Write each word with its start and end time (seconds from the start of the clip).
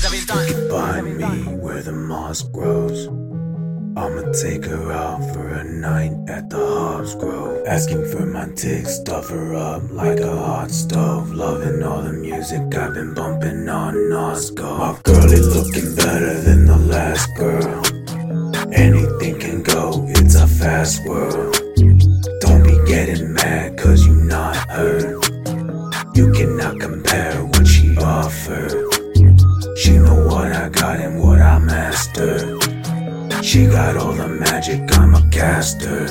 done. 0.00 0.70
Find 0.70 1.16
me 1.18 1.56
where 1.56 1.82
the 1.82 1.92
moss 1.92 2.42
grows. 2.42 3.08
I'ma 3.96 4.32
take 4.32 4.64
her 4.64 4.92
out 4.92 5.22
for 5.34 5.48
a 5.48 5.64
night 5.64 6.12
at 6.28 6.48
the 6.48 6.56
Hobbs 6.56 7.14
Grove. 7.16 7.66
Asking 7.66 8.04
for 8.06 8.24
my 8.24 8.48
dick, 8.54 8.86
stuff 8.86 9.28
her 9.28 9.54
up 9.54 9.82
like 9.90 10.20
a 10.20 10.36
hot 10.36 10.70
stove. 10.70 11.32
Loving 11.32 11.82
all 11.82 12.02
the 12.02 12.12
music 12.12 12.74
I've 12.74 12.94
been 12.94 13.14
bumping 13.14 13.68
on 13.68 13.94
Nosco. 14.08 14.78
My 14.78 14.98
girlie 15.02 15.40
looking 15.40 15.94
better 15.96 16.40
than 16.40 16.66
the 16.66 16.78
last 16.78 17.28
girl. 17.36 17.82
Anything 18.72 19.38
can 19.38 19.62
go, 19.62 20.04
it's 20.08 20.34
a 20.36 20.46
fast 20.46 21.04
world. 21.06 21.54
Don't 22.40 22.62
be 22.62 22.78
getting 22.86 23.34
mad 23.34 23.76
cause 23.76 24.06
you 24.06 24.14
not 24.14 24.56
her. 24.70 25.20
You 26.14 26.32
cannot 26.32 26.80
compare 26.80 27.44
what 27.44 27.66
she 27.66 27.96
offered. 27.96 28.99
Know 30.04 30.26
what 30.26 30.52
I 30.52 30.68
got 30.68 31.00
and 31.00 31.20
what 31.20 31.40
I 31.40 31.58
mastered. 31.58 32.62
She 33.44 33.66
got 33.66 33.96
all 33.96 34.12
the 34.12 34.28
magic, 34.28 34.80
I'm 34.98 35.14
a 35.14 35.28
caster. 35.30 36.06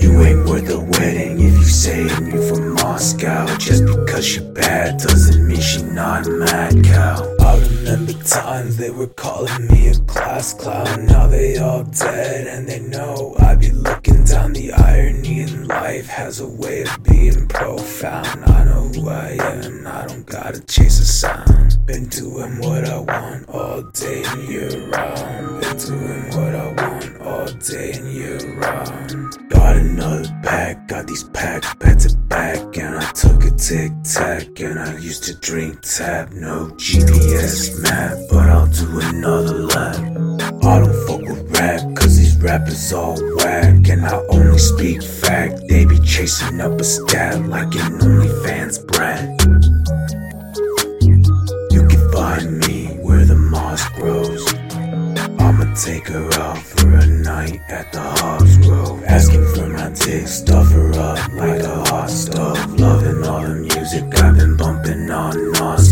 You 0.00 0.22
ain't 0.22 0.48
worth 0.48 0.70
a 0.70 0.78
wedding 0.80 1.40
if 1.40 1.52
you 1.54 1.64
saying 1.64 2.26
you 2.26 2.42
from 2.48 2.74
Moscow. 2.74 3.46
Just 3.58 3.84
because 3.84 4.26
she 4.26 4.40
bad 4.40 4.98
doesn't 4.98 5.46
mean 5.46 5.60
she 5.60 5.82
not 5.82 6.26
a 6.26 6.30
mad 6.30 6.84
cow. 6.84 7.36
I 7.40 7.58
remember 7.58 8.12
times 8.24 8.76
they 8.76 8.90
were 8.90 9.08
calling 9.08 9.66
me 9.68 9.88
a 9.88 9.94
class 10.06 10.54
clown. 10.54 11.06
Now 11.06 11.26
they 11.26 11.58
all 11.58 11.84
dead 11.84 12.46
and 12.46 12.68
they 12.68 12.80
know 12.80 13.34
I 13.38 13.54
be 13.54 13.70
looking 13.70 13.97
life 15.68 16.06
has 16.06 16.40
a 16.40 16.48
way 16.48 16.82
of 16.82 17.02
being 17.02 17.46
profound. 17.48 18.44
I 18.46 18.64
know 18.64 18.88
who 18.88 19.08
I 19.08 19.36
am, 19.40 19.86
I 19.86 20.06
don't 20.06 20.26
gotta 20.26 20.60
chase 20.64 20.98
a 21.00 21.04
sound. 21.04 21.76
Been 21.86 22.08
doing 22.08 22.58
what 22.58 22.84
I 22.84 22.98
want 22.98 23.48
all 23.48 23.82
day 23.82 24.22
and 24.24 24.48
year 24.48 24.70
round. 24.88 25.60
Been 25.60 25.76
doing 25.76 26.24
what 26.36 26.54
I 26.54 26.66
want 26.72 27.20
all 27.20 27.46
day 27.46 27.92
and 27.92 28.08
year 28.12 28.38
round. 28.56 29.50
Got 29.50 29.76
another 29.76 30.28
pack, 30.42 30.88
got 30.88 31.06
these 31.06 31.24
packs 31.24 31.74
back 31.74 31.98
to 31.98 32.16
back, 32.28 32.76
and 32.78 32.96
I 32.96 33.10
took 33.12 33.44
a 33.44 33.50
tic 33.50 33.92
tac, 34.04 34.60
and 34.60 34.78
I 34.78 34.96
used 34.98 35.24
to 35.24 35.34
drink 35.34 35.80
tap, 35.82 36.32
no 36.32 36.68
GPS 36.76 37.82
map, 37.82 38.16
but 38.30 38.48
I'll 38.48 38.66
do 38.66 39.00
another 39.00 39.58
lap. 39.58 39.96
I 40.64 40.78
don't 40.80 41.06
fuck 41.06 41.20
with 41.20 41.58
rap, 41.58 41.80
cause 41.94 42.16
these 42.16 42.36
rappers 42.38 42.92
all 42.92 43.16
whack, 43.36 43.88
and 43.88 44.04
I 44.06 44.18
speak 44.78 45.02
fact. 45.02 45.66
They 45.68 45.84
be 45.84 45.98
chasing 45.98 46.60
up 46.60 46.80
a 46.80 46.84
stat 46.84 47.44
like 47.48 47.74
an 47.74 47.98
OnlyFans 47.98 48.86
brat. 48.86 49.24
You 51.72 51.86
can 51.88 52.12
find 52.12 52.58
me 52.60 52.86
where 53.02 53.24
the 53.24 53.34
moss 53.34 53.88
grows. 53.96 54.46
I'ma 55.40 55.74
take 55.74 56.06
her 56.08 56.28
out 56.34 56.58
for 56.58 56.88
a 56.94 57.06
night 57.06 57.60
at 57.68 57.92
the 57.92 58.00
Hobbs 58.00 58.56
Grove. 58.58 59.02
Asking 59.04 59.46
for 59.52 59.66
my 59.68 59.90
dick, 59.90 60.28
stuff 60.28 60.70
her 60.70 60.92
up 60.92 61.32
like 61.32 61.60
a 61.60 61.76
hot 61.90 62.10
stove. 62.10 62.78
Loving 62.78 63.24
all 63.24 63.42
the 63.42 63.54
music 63.54 64.04
I've 64.22 64.36
been 64.36 64.56
bumping 64.56 65.10
on 65.10 65.34
Noskov. 65.54 65.87